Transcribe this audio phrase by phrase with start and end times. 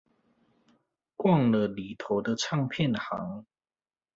[1.15, 3.45] 逛了裏頭的唱片行